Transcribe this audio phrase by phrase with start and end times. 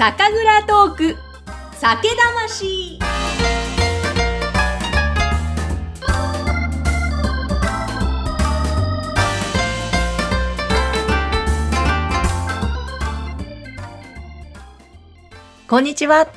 [0.00, 1.16] 酒蔵トーク。
[1.74, 2.98] 酒魂。
[15.68, 16.28] こんにちは。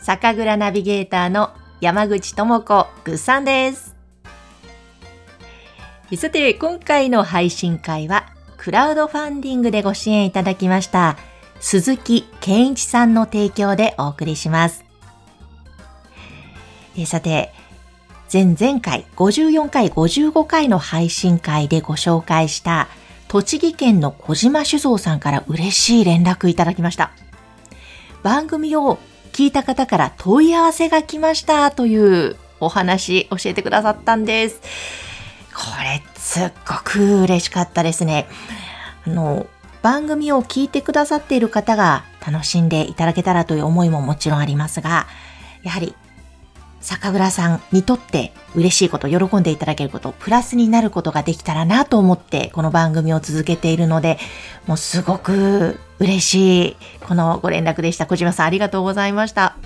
[0.00, 1.50] 酒蔵ナビゲーターの
[1.80, 3.96] 山口智子ぐっさんです。
[6.16, 8.26] さて今回の配信会は
[8.56, 11.16] クラウドファンディングでご支援いただきました
[11.60, 14.84] 鈴木健一さんの提供でお送りします。
[16.96, 17.52] えさて、
[18.32, 22.88] 前々回、54回、55回の配信会でご紹介した
[23.28, 27.12] 栃木県の小島酒造さんから嬉しい連絡いただきました。
[28.22, 28.98] 番組を
[29.32, 34.60] 聞いた方から問い合わせが来ましたというお話教えてくださったんです。
[35.54, 38.26] これすっごく嬉しかったですね。
[39.06, 39.46] あの、
[39.88, 45.06] 番組を聞いてくださっている方が楽しんでいただけたらという思いももちろんありますが、
[45.62, 45.94] やはり
[46.82, 54.18] 酒蔵さんにとって嬉しいこと、喜んでいただけること、プラスになることができたらなと思ってこの番組を続けているので、
[54.66, 58.04] もうすごく嬉しいこのご連絡でした。
[58.04, 59.56] 小島さんありがとうございました。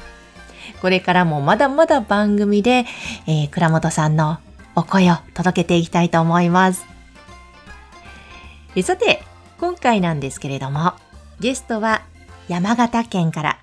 [0.80, 2.86] これからもまだまだ番組で、
[3.26, 4.38] えー、倉本さんの
[4.76, 6.86] お声を届けていきたいと思います。
[8.84, 9.24] さて、
[9.62, 10.94] 今回なんですけれども、
[11.38, 12.02] ゲストは
[12.48, 13.58] 山形県から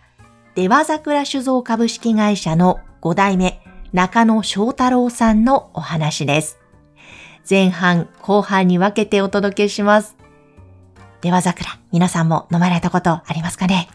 [0.56, 3.62] 出羽桜酒造株式会社の5代目
[3.92, 6.58] 中野翔太郎さんのお話です。
[7.50, 10.16] 前半、後半に分けてお届けします。
[11.20, 13.90] 出羽桜、皆さんも飲まれたことありますかね？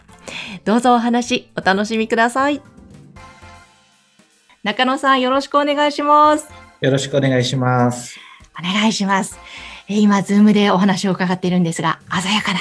[0.66, 2.60] どうぞお話お楽しみください。
[4.62, 6.48] 中野さんよろしくお願いします。
[6.82, 8.18] よろしくお願いします。
[8.60, 9.38] お願いします。
[9.88, 12.60] 今、ズームでお話を伺っているんですが、鮮やかな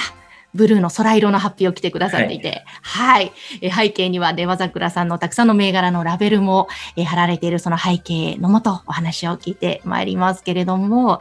[0.54, 3.32] ブルーの空色のハッピーを着てくださっていて、はい。
[3.70, 6.68] はい、背景には出羽桜さんのたくさんの銘柄のラベルも
[7.06, 11.20] 貼られているその背景のもとお話を聞いてまいりますけれども、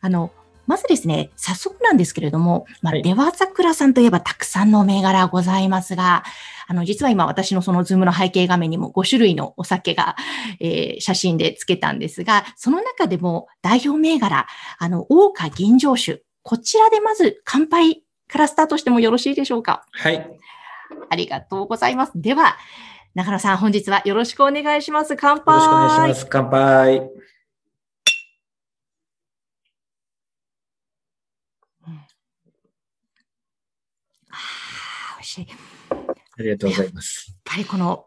[0.00, 0.30] あの、
[0.70, 6.22] まずですね、早速なんですけれども、まあ、出羽桜さんといえばたくさんの銘柄ございますが、
[6.68, 10.14] あの、実は今私のそのズームの背景画面にも5種類のお酒が、
[10.60, 14.46] えー、写真で付けたんですが、その中でも代表銘柄、
[14.78, 16.22] あの、大花銀醸酒。
[16.42, 19.84] こちらでまず乾杯からスタートしてもよろしいでしょうか？
[19.90, 20.24] はい。
[21.10, 22.12] ありがとうございます。
[22.14, 22.56] では、
[23.16, 25.16] 中野さん、本日はよろしくお願いします。
[25.16, 25.54] 乾杯。
[25.54, 26.26] よろしくお願いします。
[26.30, 27.10] 乾杯。
[34.32, 35.46] ああ、美味しい。
[36.38, 37.26] ありがとうございます。
[37.28, 38.06] やっぱりこの、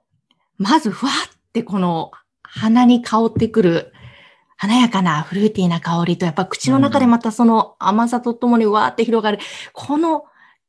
[0.57, 2.11] まずふわってこの
[2.43, 3.93] 鼻に香ってくる
[4.57, 9.39] 華やかなフルーティーな香りと、やっぱ口の中でまたその甘さとともにわーって広がる、
[9.73, 10.23] この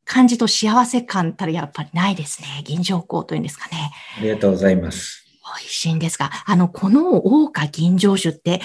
[0.04, 2.62] 感じと幸せ感たらやっぱりないですね。
[2.64, 3.92] 銀醸香というんですかね。
[4.18, 5.24] ありがとうございます。
[5.58, 8.60] 美味しいんですが、あの、この大花銀醸酒って、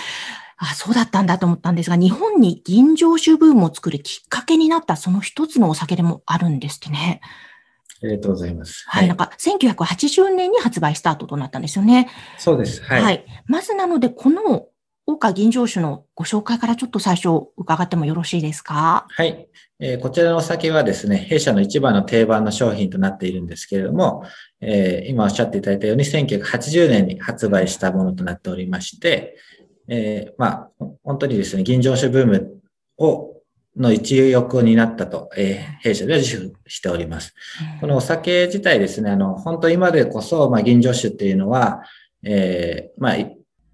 [0.58, 7.22] あ、そうだったんだと思ったんですが、日本に銀醸酒ブームを作るきっかけになったその一つのお酒でもあるんですってね。
[8.02, 8.86] ありがとうございます。
[8.88, 9.08] はい。
[9.08, 12.10] なんか、1980年に発売スタートとなったんですよね。
[12.38, 12.82] そうです。
[12.84, 13.02] はい。
[13.04, 13.26] はい。
[13.46, 14.68] まずなので、この、
[15.06, 19.08] 大花銀醸酒のご紹介からちょっと最初伺ってもよろしいですか？
[19.10, 19.48] はい。
[19.80, 24.24] えー、こちらのお酒はですね、弊社の一番の定番の商品となっているんですけれども、
[24.62, 29.36] えー、今おっしゃっていただいたように1980年に発売したものとなっておりまして、
[29.88, 30.70] えー、まあ、
[31.04, 32.62] 本当にですね、銀醸酒ブーム
[33.00, 33.39] を
[33.80, 37.34] の一翼になったと、えー、弊社では自負しております。
[37.80, 41.84] このお酒自体ですね、あの、本当今でこそ、まあ、銀醸酒っていうのは、
[42.24, 43.16] えー、まあ、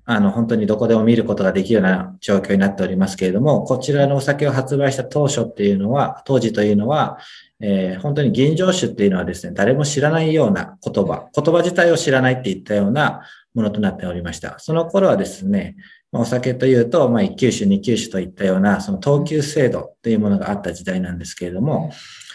[0.07, 7.17] あの、本当にどこでも見ることができるような状況になっておりますけれども、こちらのお酒を発売した当初っていうのは、当時というのは、
[7.59, 13.21] えー、本当に銀醸酒っていうのはですね、誰も知らないような言葉、言葉自体を知らないっていったような
[13.55, 14.59] ものとなっておりました。
[14.59, 15.75] その頃はですね、
[16.19, 21.91] お酒というと、まあ、1級酒、2級酒といったような、その等級制度というものがあった時代なんですけれども、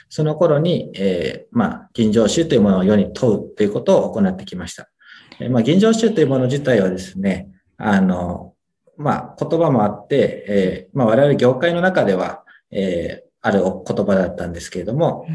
[0.08, 4.90] その頃に、えー、まあ、銀醸酒というものを世に問うということを行ってきました。
[5.38, 8.54] えー、まあ、銀醸酒というもの自体はですね、あの、
[8.96, 15.26] まあ、言葉もあって、えー、まあ、我々業界の中では、えー、ある言葉だったんですけれども、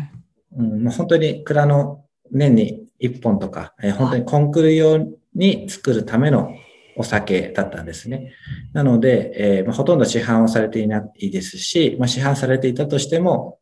[0.57, 6.53] うん、本当に蔵の年に1本とか、えー、本当にコンクール用に作るための
[6.97, 8.33] お酒だったんですね。
[8.73, 13.59] なので、えーまあ、ほとんど市販をされていないですし、まあ、市販されていたとしても、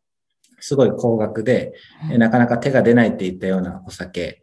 [0.60, 1.74] すごい高額で、
[2.10, 4.42] えなかなか手が出ないっていったようなお酒。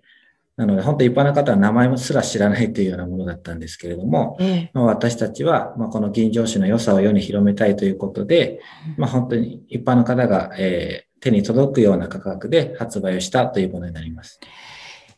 [0.55, 4.37] なので、本当一般の方は名前すら知らないというようなものだったんですけれども、
[4.73, 8.59] まあ、私たちは、まあ、この銀醸酒の良さを世に広めたいということで、
[8.97, 14.39] まあ、本当に一般の方が、えー、手に届くような価格で発売をしたというものになります。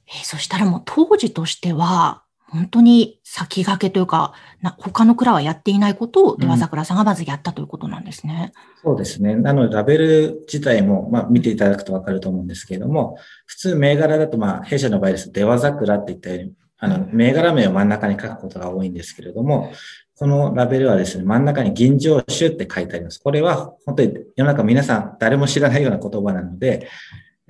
[0.08, 2.24] えー、そしたらもう当時としては、
[2.54, 8.54] 本当に先駆けというか、な他の蔵はやっていないことを出羽桜さんがまずやったということなんですね。
[8.84, 9.36] うん、そうですね。
[9.36, 13.18] なので、ラベル自体も、まあ、見ていただくとわかると思うんですけれども、
[13.48, 15.32] 普通銘柄だと、まあ、弊社の場合です。
[15.32, 19.74] 出羽桜って言ったように、あの、銘柄名を真ん中に書くことが多いんですけれども、
[20.16, 23.20] このラベルはですね、真ん中に銀醸酒って書いてあります。
[23.20, 26.88] これは本当に世の中皆さん誰も知らないような言葉なので、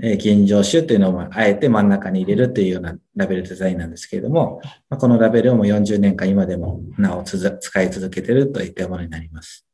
[0.01, 9.67] えー、銀城酒っていうのをあえて真ん中に入れるというようなラベルデザインなんですけれども、ま、このラベルをもう40年間今でもなお使い続けているといったものになります。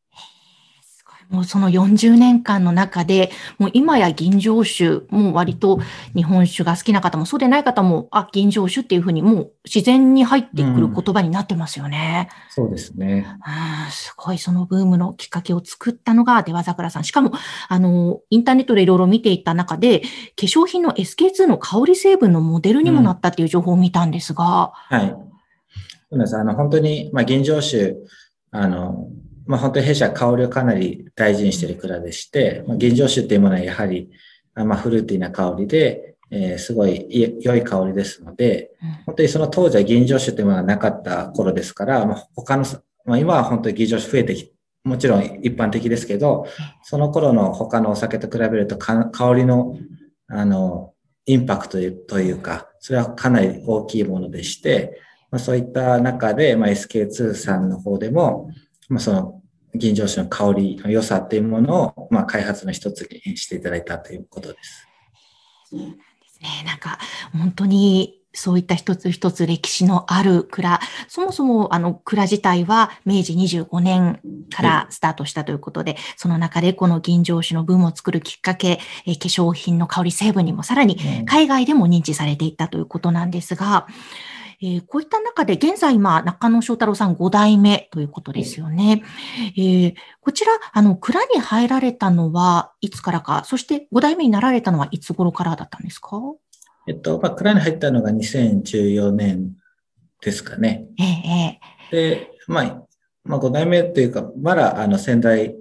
[1.30, 3.30] もうその40年間の中で、
[3.60, 5.80] もう今や銀醸酒、もう割と
[6.16, 12.30] 日本酒が好きな方もそうでない方も、あ、銀醸酒っていうふうにもう自然に入ってくる言葉になってますよね。
[12.32, 13.28] うん、そうですね。
[13.46, 17.04] うん、すごいそのブームのきっかけを作ったのが出羽桜さん。
[17.04, 17.32] しかも、
[17.68, 20.06] あの、インターネットでいろいろ見ていった中で、化
[20.48, 24.74] 粧品の SK2 の香り成分のモデルにもなったっていう情報を見たんですが。
[24.92, 25.16] うん、はい。
[26.10, 26.36] そうです。
[26.36, 27.98] あの、本当に、まあ、銀醸酒、
[28.50, 29.08] あの、
[29.50, 34.12] まあ、本当に弊社は香りをかなり大事にしている蔵でして、まあ、現状酒っていうものはやはり、
[34.54, 37.08] まあ、フルーティーな香りで、えー、すごい
[37.42, 38.70] 良い香りですので、
[39.08, 42.66] 本当にその当時は銀醸酒っていうものがなかった頃ですから、まあ、他の、
[43.06, 44.54] まあ、今は本当に銀醸酒増えてき
[44.84, 46.46] もちろん一般的ですけど、
[46.84, 49.76] その頃の他のお酒と比べると香りの、
[50.28, 50.94] あの、
[51.26, 55.02] インパクトというか、それはかなり大きいものでして、
[55.32, 58.52] まあ、そういった中で、まあ、SK2 さんの方でも、
[58.90, 59.39] まあ、その
[59.76, 64.88] 銀醸酒の香りの良さっていうものを、まあ、開発の一つにしていただいたということです。
[65.70, 66.64] そうなんですね。
[66.66, 66.98] なんか、
[67.38, 70.80] 本当に、そういった一つ一つ歴史のある蔵。
[71.08, 74.22] そもそも、あの、蔵自体は明治25年
[74.52, 89.04] からスタートしたということで、その中でこの銀醸酒のブームを作るきっかけ、え化粧品の香り成分にもさらに海外でも認知されていったということなんですが、うんえー、こういった中で現在今、中野翔太郎さん5代目ということですよね。
[89.56, 96.20] えー、こちら、あの、蔵に入られたのはいつからか、そして5代目になられたのはいつ頃からだったんですか？
[96.88, 99.54] えっと、まあ、蔵に入ったのが2014年
[100.22, 100.88] ですかね。
[101.00, 101.60] ええ
[101.92, 102.84] で、まあ、
[103.24, 105.56] まあ、5代目というか、まだ、あの、先代、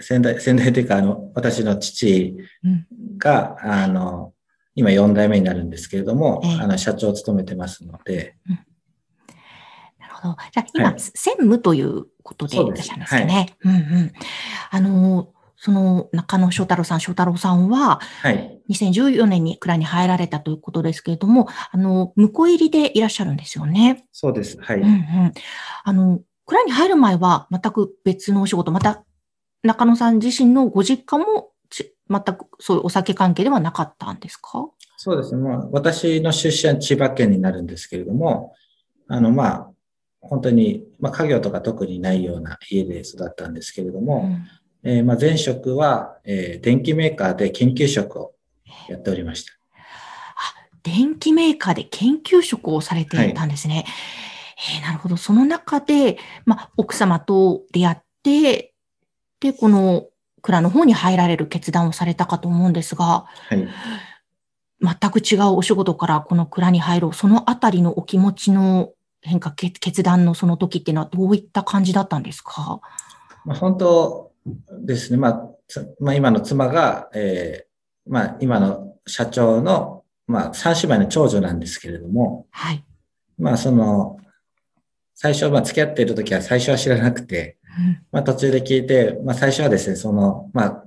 [0.00, 2.36] 先代、先代というか、あの、私の父
[3.16, 4.32] が、うん、あの、
[4.74, 8.36] 今4代目になるんですけれども、えー、あの社長を務めてますので。
[8.48, 8.58] うん、
[10.00, 10.36] なるほど。
[10.52, 13.26] じゃあ今、はい、専務ということでいらっしゃるんですね。
[13.26, 14.12] はい、うんうん。
[14.70, 18.58] あの、その中野翔太郎さん、翔太郎さんは、はい。
[18.70, 24.06] 2014年に蔵に入られたということですけれども、あの、婿入りでいらっしゃるんですよね。
[24.12, 24.58] そうです。
[24.60, 24.80] はい。
[24.80, 25.32] うんうん。
[25.84, 29.04] あの、蔵に入る前は全く別のお仕事、また
[29.62, 31.51] 中野さん自身のご実家も
[32.10, 34.68] 全くそういうお酒関係ではなかったんですか？
[34.96, 35.42] そうですね。
[35.42, 38.54] まあ、私の出身は千葉県になるんですけれども、
[39.08, 39.70] あの、まあ、
[40.20, 44.30] 本当に、まあ、家業とか特にないような家で育ったんですけれども、
[44.84, 48.34] うん、えー、まあ、前職は、えー、電機メーカーで研究職を
[48.88, 49.52] やっておりました。
[49.72, 49.76] あ、
[50.84, 53.74] 電機メーカーで研究職をされていたんですね。
[53.74, 53.84] はい、
[54.78, 55.16] えー、なるほど。
[55.16, 58.74] その中で、まあ、奥様と出会って、
[59.40, 60.06] で、この
[60.42, 63.68] 蔵の方に入られる決断をされたかと思うんですが、はい、
[64.80, 72.80] 全く違うお仕事からこの蔵に入ろう、そのあたりのお気持ちの変化、決断のその時っていうのはどういった感じだったんですか？
[73.44, 74.32] まあ、本当
[74.80, 75.16] ですね。
[75.16, 75.50] まあ、
[76.00, 82.84] まあ、今の妻が、えー、まあ、今の社長の、まあ、三姉妹の長女なんですけれども、はい。
[83.38, 84.18] まあ、その、
[85.14, 87.58] 最初、まあ、付き合っている時は最初は知らなくて、
[88.10, 90.84] まあ途中で聞いて、まあ最初はですね、その、まあ、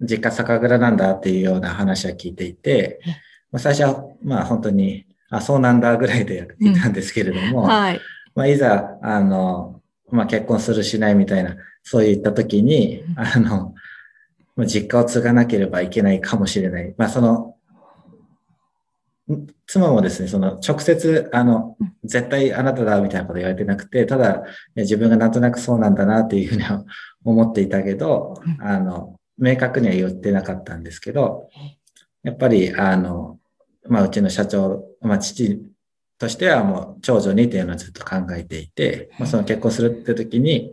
[0.00, 3.00] 実家酒蔵なんだっていうような話は聞いていて、
[3.50, 8.00] まあ最初は、まあ本当に、あ、そうなんだぐらいでいたんですけれども、うん、はい。
[8.34, 13.74] まあいざ、あの、まあ結婚するしないみたいな、そういった時に、あの、
[14.66, 16.94] 実家を継がなければいけないかもしれない。
[16.96, 17.53] まあその、
[19.66, 24.44] 妻もですね、その直接、あの、絶対あなただみたいなこと言われてなくて、ただ
[24.76, 26.84] 自分がなんとなくそうなんだなっていうふうには
[27.24, 31.48] 思っていたけど、あの、明確には言ってなかったんですけど、
[32.22, 33.38] やっぱり、あの、
[33.88, 35.60] まあ、うちの社長、まあ、父
[36.18, 40.72] としてはもう長女にっていうのをずっと考えていて、まあ、その結婚するって時に、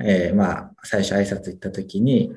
[0.00, 2.32] えー、まあ、最初挨拶行った時に、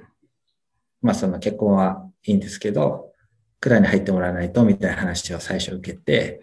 [1.01, 3.12] まあ、その結婚はいいんですけど、
[3.59, 6.41] くらいに入ってもらわないと、みたいな話を最初受けて、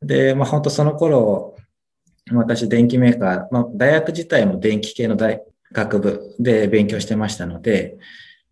[0.00, 1.56] で、まあ本当その頃、
[2.32, 7.96] 私電気メーカー、まあ大学自体も電気系の大学部で勉強してましたので、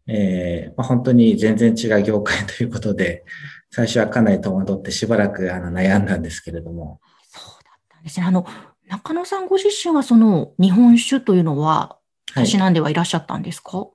[0.06, 3.24] えーまあ、本当に全然違う業界ということで、
[3.70, 7.00] 最初はかなり戸惑ってしばらくあの悩んだんですけれども。
[7.28, 8.26] そうだったんですね。
[8.26, 8.46] あの、
[8.88, 11.96] 中野さんご自身はその日本酒というのは、
[12.34, 13.88] たしなんではいらっしゃったんですか、はい、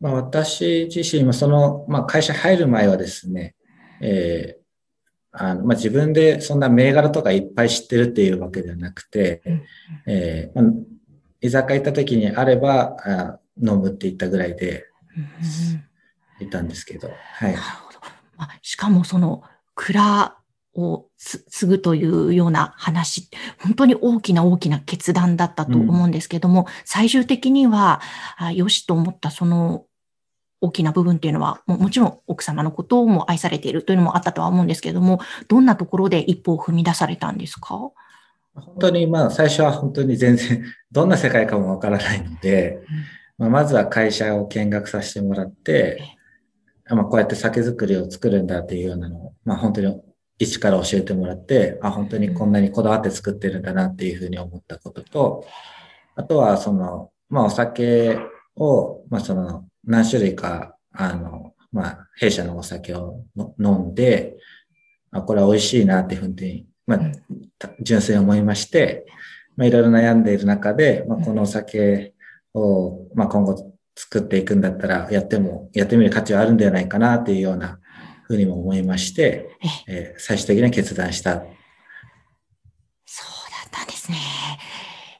[0.00, 3.54] まあ、私自身もその、まあ、会社入る前はですね、
[4.00, 4.66] えー
[5.38, 9.62] あのまあ、自分でそんな銘柄とかいっぱい知ってるっていうわけではなくて、うん、
[10.06, 10.72] えー、まあ、
[11.42, 14.86] 居酒屋行った時にあればあ飲むって言ったぐらいで、
[16.40, 17.08] いたんですけど。
[17.08, 17.52] はい。
[17.52, 17.98] なるほど。
[18.36, 19.42] まあ、しかもその、
[19.74, 20.36] 蔵
[20.76, 23.28] を継ぐというような話、
[23.58, 28.00] 本当に大きな大きな決断だったと思うんですけども、うん、最終的には、
[28.36, 29.84] あよしと思ったその
[30.60, 37.90] 大きな部分っていうのはも、もちろん奥様のことも愛されているというのもあったとは思うんですけれども、どんなところで一歩を踏み出されたんですか？
[38.54, 42.80] 本当に、まあ、最初は本当に全然、 どんな世界かもわからないので、
[43.38, 46.16] まあ、まずは会社を見学させてもらって、
[46.88, 50.00] まあ、こうやって酒造りを作るんだっていうようなのを、まあ、本当に
[50.38, 55.46] 一から教えてもらって、あ、本当にこんなにこだわって作ってるんだなっていうふうに思ったことと、
[56.14, 58.18] あとは、その、まあ、お酒
[58.56, 63.22] を、まあ、その、何種類か、あの、まあ、弊社のお酒を
[63.58, 64.36] 飲んで、
[65.10, 67.00] あ、これは美味しいなっていうふうに、まあ、
[67.80, 69.06] 純粋に思いまして、
[69.56, 72.14] まあ、いろいろ悩んでいる中で、まあ、このお酒
[72.54, 77.78] を、まあ、今後作っていくんだったら、やっても、やってみる価値はあるんではないかなっていうような
[78.26, 79.50] ふうにも思いまして、
[79.86, 81.44] えー、最終的には決断した。
[83.04, 84.18] そうだったんですね。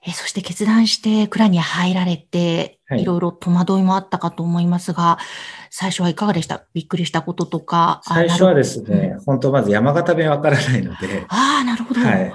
[0.04, 5.18] えそして決断して蔵に入られて、はい、いろいろ戸惑いもあったかと思いますが、
[5.70, 6.64] 最初はいかがでした？
[6.74, 8.00] びっくりしたこととか。
[8.04, 11.24] 最初はですね、うん、本当まず山形弁わからないので。
[11.28, 12.00] ああ、なるほど。
[12.00, 12.32] はい。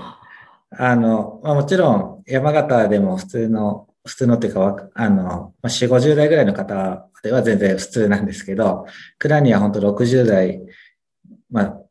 [0.77, 8.85] あの、まあ、もちろん山形でも普通の普通のっていうか、あの、4、50代ぐらいの方では全然普通なんですけど、
[9.19, 10.61] 蔵には本当60代、
[11.51, 11.81] まあ、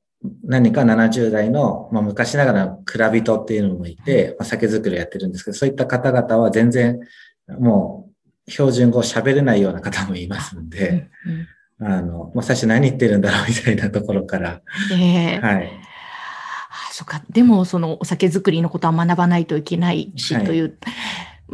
[0.44, 7.00] 何か70代の、まあ、昔ながらの蔵人っていうのもいて、まあ、酒造りやってるんですけど、そういった方々は全然
[7.58, 8.10] も
[8.46, 11.08] う標準語喋れないような方もいますんで、
[11.80, 14.60] うんうん、あの、まあ、最初何言ってるんだろうみたいなところから、
[14.92, 15.66] えー、はい。
[15.68, 17.22] あそっか。
[17.30, 20.78] でも、そのお酒造りのことは学ばないといけないし、はい、という、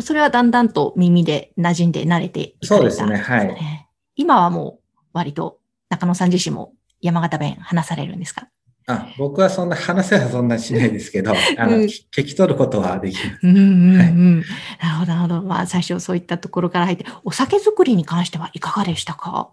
[0.01, 3.57] それはだんだんと耳で馴染んで慣れていくそうですね、はい。
[4.17, 8.49] 今はもう割と中野さん自身も山形弁話されるんですか？
[8.89, 13.39] あ僕はそんな話はそんなしないですけど、あの、うん、聞き取ることはできる。
[13.43, 14.15] うんうんうんはい、
[14.81, 15.43] なるほど、なるほど。
[15.43, 19.51] まあ、最初そういったところから入って、お酒作りに関してはいかがでしたか？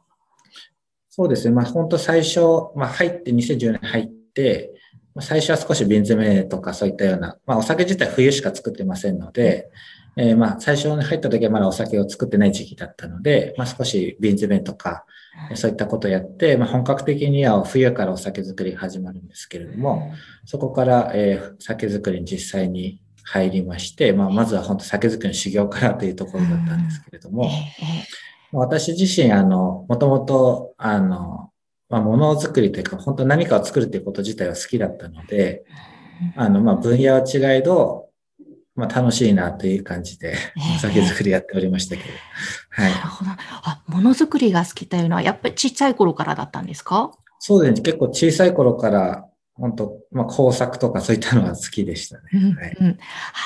[1.10, 1.56] そうですね。
[1.56, 2.42] まあ、本当最初、
[2.76, 4.72] まあ、入って、2010年入って、
[5.20, 9.70] 最初は少し瓶詰めとかそういったような、まあ、お酒自体冬しか作ってませんので、
[10.16, 15.06] えー、まあ、最初に入った時はまだお酒を作ってない時期だったので、まあ、少し瓶詰めとか、
[15.56, 20.12] そういったことをやって、まあ、本格的には冬からお酒作りが始まるんですけれども、
[20.46, 27.50] そこから、えー、酒造りに実際に入りまして、まあ、まずは本当酒造りの修行からというところだったんですけれども、
[28.52, 31.50] 私自身、あの、もともと、あの、
[31.90, 35.64] まあ、ものづくりというか、本当何かを作るということ自体は好きだったので、
[36.36, 38.03] あの、まあ、分野は違いど、
[38.76, 40.36] まあ楽しいなという感じで、
[40.76, 42.10] お酒作りやっておりましたけど。
[42.70, 42.92] はい。
[42.92, 43.32] なるほど。
[43.32, 47.12] あ、ものづくりが好きというのは、やっぱり小さい頃からだったんですか？
[47.40, 47.82] そうですね。
[47.82, 49.26] 結構小さい頃から、
[49.56, 52.24] 本当まあ工作とかそういったのは好きでしたね。
[52.34, 52.88] うん、はい、うん。
[52.88, 52.94] あ、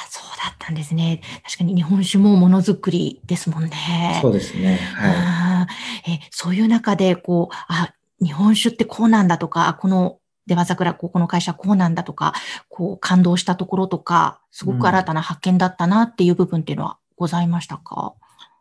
[0.09, 1.19] そうだったんですね。
[1.43, 4.19] 確かに日本酒もものづくりですもんね。
[4.21, 4.77] そうですね。
[4.77, 5.67] は
[6.07, 6.11] い。
[6.13, 12.33] えそういう中で、こう、あ、日本酒ってこうなんだとか、この出羽桜、ここの会社こうなんだとか、
[12.69, 18.15] こう感動したところとか、すごく新たな発見だったなっていう部分っていうのはございましたか、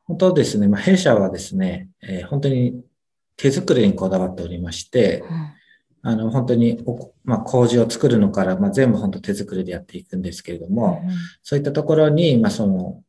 [0.09, 0.69] うん、本当ですね。
[0.69, 2.83] まあ、弊社はですね、えー、本当に
[3.37, 5.25] 手作りにこだわっておりまして、
[6.03, 6.85] うん、あの、本当に
[7.25, 11.11] まあ、麹を作るのから、まあ、全部本当手作りでやっていくんですけれども、うん、
[11.43, 13.03] そういったところに、まあ、その、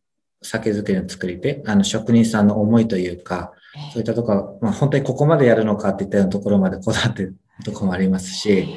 [0.44, 3.54] 酒造りの作り手、あの、職人さんの思いというか、
[3.94, 7.32] そういったところ、まあ、本当にここまでやるのかっていったようなところまでこだわって
[7.64, 8.76] とこもありますし、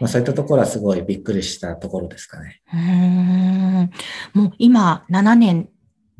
[0.00, 2.60] まあ、そういったところはすごいびっくりしたところですかね。
[2.72, 3.90] うん
[4.34, 5.68] もう今7年、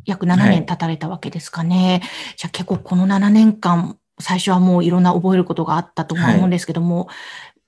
[0.04, 2.00] 約7年経たれたわけですかね。
[2.02, 7.12] はい、じゃあ結構この7年間、最初はもういろんな覚えることがあったと思うんですけども、は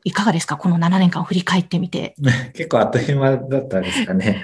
[0.04, 0.56] い、いかがですか？
[0.56, 2.14] この7年間振り返ってみて。
[2.54, 4.42] 結構あっという間だったんですかね。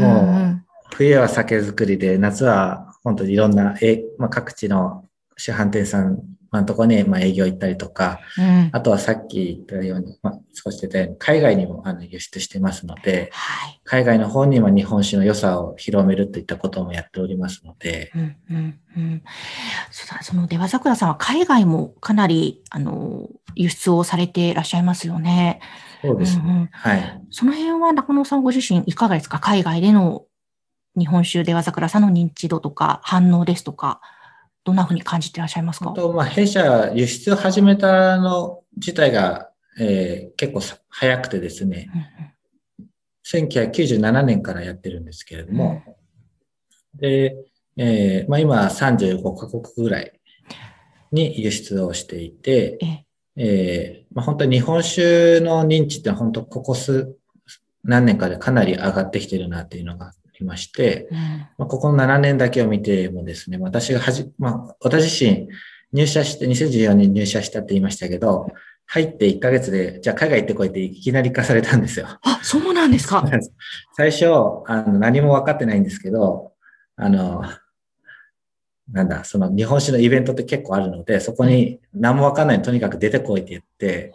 [0.00, 5.04] もう、冬は酒造りで、夏は本当にいろんな、えまあ、各地の
[5.36, 6.22] 市販店さん
[6.54, 8.70] まあ、とこに、まあ、営業行ったりとか、うん。
[8.70, 13.80] あとはさっき言ったように、まあ、少し出たように、海外にもあの輸出してますので、はい。
[13.82, 19.22] 海外の方にも日本酒の良さを広めるといったこともやっておりますので、うんうんうん、
[20.22, 25.58] その出羽桜さんは海外もかなりあの輸出をされていらっしゃいますよね。
[26.02, 26.42] そうですね。
[26.44, 27.20] うんうんはい。
[27.30, 29.40] その辺は中野さんご自身いかがですか？
[29.40, 30.24] 海外での
[30.96, 34.00] 日本酒出羽桜さんの認知度とか反応ですとか、
[34.64, 35.86] どんなふうに感じていらっしゃいますか？
[35.86, 41.88] 本当、まあ、弊社輸出を始めたの自体が、えー結構さ早くてですね、
[43.26, 45.82] 1997年からやってるんですけれども、
[46.96, 47.36] で、
[47.76, 50.20] えーまあ、今35カ国ぐらい
[51.10, 53.04] に輸出をしていて、ええ。
[53.36, 57.16] えーまあ、本当に日本酒の認知って本当ここ数
[57.82, 65.48] 何年かでかなり上がってきてるなっていうのがありまして、うんまあ、ここの7年だけを見てもですね、私がはじ、まあ、私自身
[65.92, 68.48] 入社して、2014年に入社したって言いましたけど、
[68.86, 72.06] 入って1ヶ月で、じゃあ海外行ってこいっていきなり行かされたんですよ。
[72.22, 73.24] あ、そうなんですか。
[73.96, 74.26] 最初、
[74.66, 76.52] あの、何も分かってないんですけど、
[76.96, 77.44] あの、
[78.92, 84.12] なんだ、その日本酒のイベントって結構あるので、そこに何も分かんないとにかく出てこいって言って、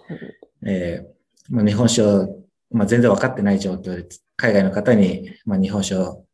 [0.65, 1.19] えー
[1.51, 2.27] 日本酒を、
[2.71, 6.25] まあ、全然分かってない状況で、海外の方に、まあ、日本酒を、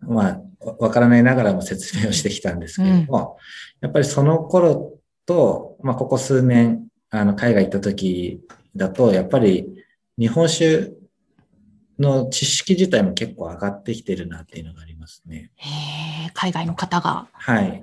[0.00, 3.38] まあ、わ分からないながらも説明をしてきたんですけれども、
[3.80, 8.40] やっぱりその頃と、まあ、ここ数年、あの、海外行った時
[8.76, 9.68] だと、やっぱり
[10.18, 10.92] 日本酒
[11.98, 15.50] の知識自体も結構上がってきてるなっていうのがありますね。
[15.56, 15.68] へ
[16.26, 17.28] え海外の方が。
[17.32, 17.82] はい。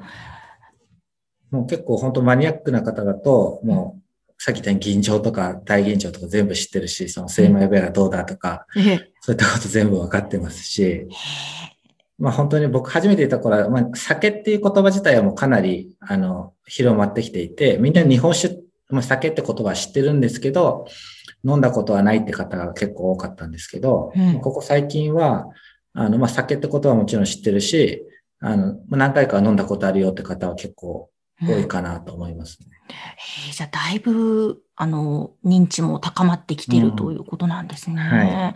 [1.50, 4.11] もう結構本当マニアックな方だと、もう、
[4.43, 9.12] さっき言ったように銀醸とか大銀醸とか全部知ってるし、その精米ベラどうだとか、ええ。
[9.19, 11.05] そういったこと全部分かってますし、
[12.17, 18.57] まあ本当に僕初めていた頃は、まあ酒っていう言葉自体はもうかなり、あの、広まってきていて、みんな日本酒、
[18.89, 20.88] まあ酒って言葉は知ってるんですけど、
[21.45, 24.39] 飲んだことはないって方が結構多かったんですけど、うん。
[24.41, 25.50] ここ最近は、
[25.93, 28.01] あの、まあ酒ってことはもちろん知ってるし、
[28.39, 31.11] あの、まあ何回かは飲んだことあるよって方は結構
[31.41, 32.67] 多いかなと思いますね。
[32.89, 38.01] えーじゃあ、だいぶ、あの、認知も高まってきているということなんですね。
[38.01, 38.56] は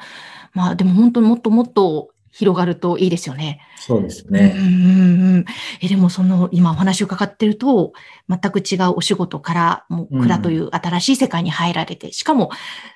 [0.53, 3.61] まあ、でも本当にもっともっと広がるといいですよね。
[3.77, 4.53] そうですうんね。
[4.57, 5.45] うんうん。
[5.81, 7.93] え、でもその、今お話を伺ってると、
[8.27, 12.51] 全く違うお仕事から、もう、蔵という新しい世界に入られて、しかも、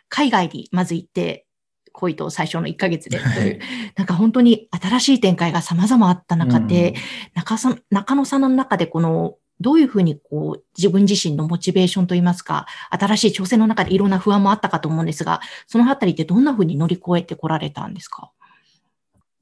[0.09, 1.45] 海外にまず行って、
[1.93, 3.59] 恋と最初の1ヶ月でという、はい
[3.95, 6.95] なんか本当に新しい展開が様々あった中で、うん
[7.35, 7.57] 中
[7.89, 18.31] 中野さんの中でこの、どういうふうにこう、自分自身のモチベーションといいますか、新しい挑戦の中でいろんな不安もあったかと思うんですが、そのあたりってどんなふうに乗り越えてこられたんですか？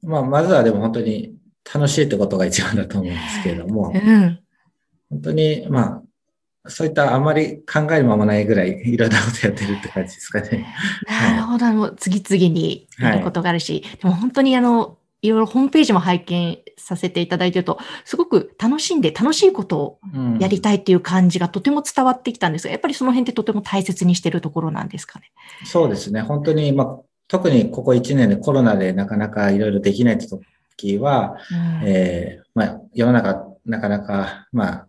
[0.02, 1.34] まあまずはでも本当に
[1.72, 4.38] 楽しいってことが一番だと思うんですけれども、 うん。
[5.10, 6.02] 本当に、ま
[6.64, 10.66] あ、そういったあんまり考える間もないぐらいいろんなことやってるって感じですかね。
[11.06, 11.90] なるほど。
[11.96, 25.30] 次々にやることがあるし、でも本当にあの、いろいろホームページも拝見させていただいてると、すごく楽しんで楽しいことをうんやりたいっていう感じがとても伝わってきたんですが、やっぱりその辺ってとても大切にしてるところなんですかね？
[25.64, 26.20] そうですね。
[26.20, 34.87] 本当に、まあ、特にここ1年でコロナでなかなかいろいろできない時は、うんえーまあ、世の中なかなか、まあ、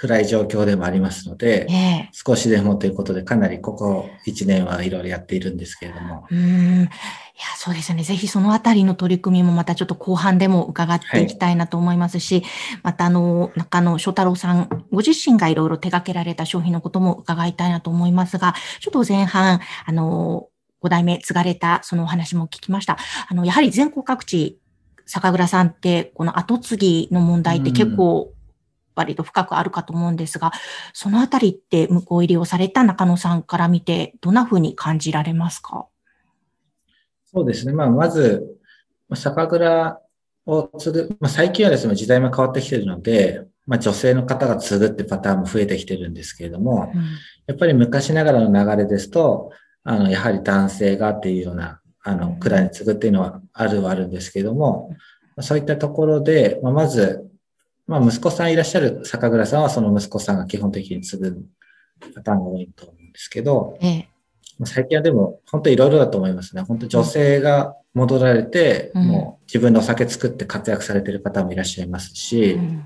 [0.00, 6.26] 暗い状況でもありますので、ええ少しでもということで、かなりここ1年はいろいろやっているんですけれども。
[6.30, 6.82] うーん。
[6.82, 6.88] いや、
[7.56, 8.04] そうですよね。
[8.04, 12.44] ぜひそのあたりの取り組みもまたちょっと後半でも伺っていきたいなと思いますし、
[12.82, 20.48] またあの、中野翔太郎さん、ご自身がいろいろ手掛けられた商品のことも伺いたいなと思いますが、ちょっと前半、あの、
[20.82, 22.98] 5代目継がれたそのお話も聞きました。
[23.28, 24.60] あの、やはり全国各地、
[25.06, 28.32] 酒蔵さんって、この後継ぎの問題って結構、
[28.98, 30.52] 割と深くあるかと思うんですが、
[30.92, 35.86] そのあたりって向こう入りをされた中野さんから見て、どんな風に感じられますか？
[37.24, 37.72] そうですね。
[37.72, 38.58] まあ、まず、
[39.08, 40.00] まあ酒蔵
[40.46, 47.02] を継ぐ、まあ、最近はですね、時代も変わってきているので、まあ、女性の方が継ぐってパターンも増えてきてるんですけれども、うん。
[47.46, 49.52] やっぱり昔ながらの流れですと、
[49.84, 54.96] あの、やはり男性がっていうような、あの、蔵に継ぐっていうのはあるはあるんですけれども、
[55.40, 57.27] そういったところで、まあ、まず、
[57.88, 61.42] まあ、息子さんいらっしゃる酒蔵さんは、その息子さんが基本的に継ぐ
[62.14, 64.08] パターンが多いと思うんですけど、ええ。
[64.58, 66.62] まあ最近はでも、本当いろいろだと思いますね。
[66.62, 72.84] 本当女性が戻られて、うんもう自分でお酒作って活躍されてる方もいらっしゃいますし、うんうん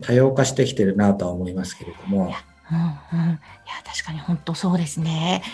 [0.00, 3.38] 多様化してきてるなとは思いますけれども、うんうん、いや
[3.84, 5.44] 確かに本当そうですね。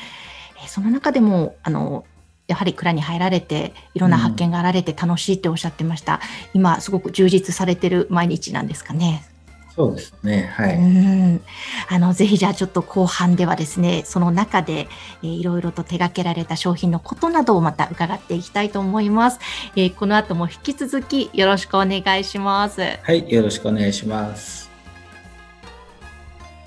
[0.57, 2.07] えーその中でもあの
[2.53, 6.21] やはり蔵に入られていろんな発見があられて楽しいっておっしゃってました。
[6.53, 9.25] 今すごく充実されてる毎日なんですかね。
[9.75, 10.53] そうですね。
[10.55, 10.73] はうい。
[10.77, 11.41] ん。
[11.89, 14.87] あの、ぜひじゃあちょっと後半ではですね、その中で、
[15.23, 19.41] えーいろいろと手掛けられた商品のことなどをまた伺っていきたいと思います。
[19.75, 22.83] えーこの後も引き続きよろしくお願いします。
[22.83, 23.33] はい。
[23.33, 24.71] よろしくお願いします。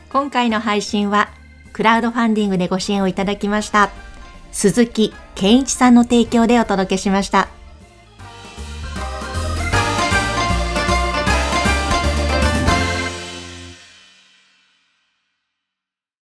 [0.09, 1.29] 今回の配信は、
[1.73, 3.91] クラウドファンディングでご支援をいただきました、
[4.55, 7.49] 鈴木健一さんの提供でお届けしました。